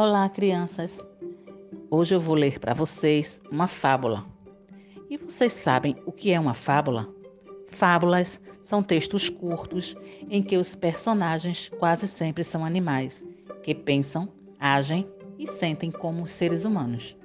Olá, 0.00 0.28
crianças! 0.28 1.04
Hoje 1.90 2.14
eu 2.14 2.20
vou 2.20 2.36
ler 2.36 2.60
para 2.60 2.72
vocês 2.72 3.42
uma 3.50 3.66
fábula. 3.66 4.24
E 5.10 5.16
vocês 5.16 5.52
sabem 5.52 5.96
o 6.06 6.12
que 6.12 6.30
é 6.30 6.38
uma 6.38 6.54
fábula? 6.54 7.12
Fábulas 7.66 8.40
são 8.62 8.80
textos 8.80 9.28
curtos 9.28 9.96
em 10.30 10.40
que 10.40 10.56
os 10.56 10.76
personagens 10.76 11.68
quase 11.80 12.06
sempre 12.06 12.44
são 12.44 12.64
animais, 12.64 13.26
que 13.64 13.74
pensam, 13.74 14.28
agem 14.60 15.04
e 15.36 15.48
sentem 15.48 15.90
como 15.90 16.28
seres 16.28 16.64
humanos. 16.64 17.16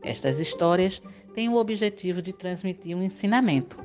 Estas 0.00 0.38
histórias 0.38 1.02
têm 1.34 1.48
o 1.48 1.56
objetivo 1.56 2.22
de 2.22 2.32
transmitir 2.32 2.96
um 2.96 3.02
ensinamento 3.02 3.76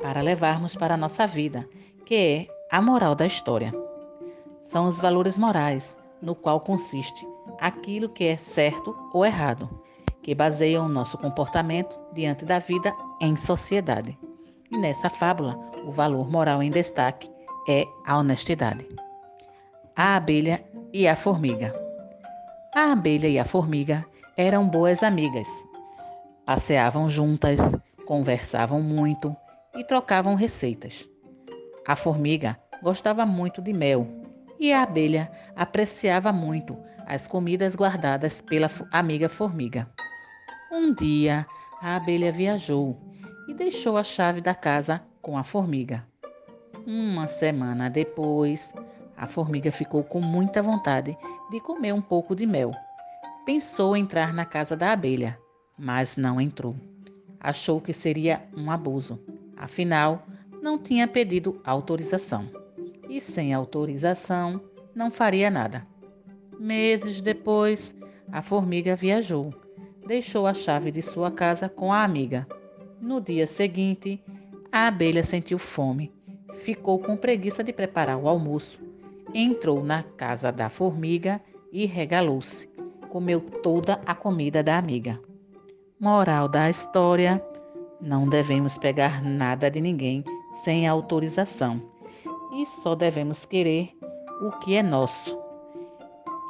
para 0.00 0.22
levarmos 0.22 0.74
para 0.74 0.94
a 0.94 0.96
nossa 0.96 1.26
vida, 1.26 1.68
que 2.06 2.14
é 2.14 2.48
a 2.70 2.80
moral 2.80 3.14
da 3.14 3.26
história. 3.26 3.74
São 4.62 4.86
os 4.86 4.98
valores 4.98 5.36
morais, 5.36 5.94
no 6.22 6.34
qual 6.34 6.60
consiste 6.60 7.26
aquilo 7.60 8.08
que 8.08 8.24
é 8.24 8.36
certo 8.36 8.96
ou 9.12 9.24
errado, 9.24 9.68
que 10.22 10.34
baseiam 10.34 10.86
o 10.86 10.88
nosso 10.88 11.18
comportamento 11.18 11.98
diante 12.12 12.44
da 12.44 12.58
vida 12.58 12.92
em 13.20 13.36
sociedade. 13.36 14.18
E 14.70 14.78
nessa 14.78 15.10
fábula, 15.10 15.58
o 15.86 15.92
valor 15.92 16.30
moral 16.30 16.62
em 16.62 16.70
destaque 16.70 17.30
é 17.68 17.84
a 18.06 18.16
honestidade. 18.16 18.86
A 19.94 20.16
abelha 20.16 20.64
e 20.92 21.06
a 21.06 21.14
formiga. 21.14 21.74
A 22.74 22.92
abelha 22.92 23.28
e 23.28 23.38
a 23.38 23.44
formiga 23.44 24.04
eram 24.36 24.66
boas 24.66 25.02
amigas. 25.02 25.48
Passeavam 26.46 27.08
juntas, 27.08 27.60
conversavam 28.06 28.80
muito 28.80 29.36
e 29.74 29.84
trocavam 29.84 30.34
receitas. 30.34 31.08
A 31.86 31.96
formiga 31.96 32.58
gostava 32.82 33.26
muito 33.26 33.60
de 33.60 33.72
mel 33.72 34.06
e 34.58 34.72
a 34.72 34.82
abelha 34.82 35.30
apreciava 35.56 36.32
muito 36.32 36.76
as 37.10 37.26
comidas 37.26 37.74
guardadas 37.74 38.40
pela 38.40 38.70
amiga 38.92 39.28
formiga. 39.28 39.90
Um 40.70 40.94
dia, 40.94 41.44
a 41.82 41.96
abelha 41.96 42.30
viajou 42.30 42.96
e 43.48 43.52
deixou 43.52 43.96
a 43.96 44.04
chave 44.04 44.40
da 44.40 44.54
casa 44.54 45.02
com 45.20 45.36
a 45.36 45.42
formiga. 45.42 46.06
Uma 46.86 47.26
semana 47.26 47.90
depois, 47.90 48.72
a 49.16 49.26
formiga 49.26 49.72
ficou 49.72 50.04
com 50.04 50.20
muita 50.20 50.62
vontade 50.62 51.18
de 51.50 51.58
comer 51.58 51.92
um 51.92 52.00
pouco 52.00 52.36
de 52.36 52.46
mel. 52.46 52.70
Pensou 53.44 53.96
entrar 53.96 54.32
na 54.32 54.44
casa 54.44 54.76
da 54.76 54.92
abelha, 54.92 55.36
mas 55.76 56.16
não 56.16 56.40
entrou. 56.40 56.76
Achou 57.40 57.80
que 57.80 57.92
seria 57.92 58.40
um 58.56 58.70
abuso. 58.70 59.18
Afinal, 59.56 60.24
não 60.62 60.78
tinha 60.78 61.08
pedido 61.08 61.60
autorização 61.64 62.48
e 63.08 63.20
sem 63.20 63.52
autorização 63.52 64.62
não 64.94 65.10
faria 65.10 65.50
nada. 65.50 65.89
Meses 66.60 67.22
depois, 67.22 67.94
a 68.30 68.42
formiga 68.42 68.94
viajou, 68.94 69.50
deixou 70.06 70.46
a 70.46 70.52
chave 70.52 70.92
de 70.92 71.00
sua 71.00 71.30
casa 71.30 71.70
com 71.70 71.90
a 71.90 72.04
amiga. 72.04 72.46
No 73.00 73.18
dia 73.18 73.46
seguinte, 73.46 74.22
a 74.70 74.88
abelha 74.88 75.24
sentiu 75.24 75.56
fome, 75.56 76.12
ficou 76.52 76.98
com 76.98 77.16
preguiça 77.16 77.64
de 77.64 77.72
preparar 77.72 78.18
o 78.18 78.28
almoço, 78.28 78.78
entrou 79.32 79.82
na 79.82 80.02
casa 80.02 80.52
da 80.52 80.68
formiga 80.68 81.40
e 81.72 81.86
regalou-se. 81.86 82.68
Comeu 83.08 83.40
toda 83.40 83.98
a 84.04 84.14
comida 84.14 84.62
da 84.62 84.76
amiga. 84.76 85.18
Moral 85.98 86.46
da 86.46 86.68
história: 86.68 87.42
não 87.98 88.28
devemos 88.28 88.76
pegar 88.76 89.24
nada 89.24 89.70
de 89.70 89.80
ninguém 89.80 90.22
sem 90.62 90.86
autorização 90.86 91.80
e 92.52 92.66
só 92.66 92.94
devemos 92.94 93.46
querer 93.46 93.96
o 94.42 94.50
que 94.58 94.74
é 94.74 94.82
nosso. 94.82 95.49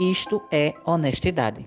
Isto 0.01 0.43
é 0.51 0.81
honestidade. 0.87 1.67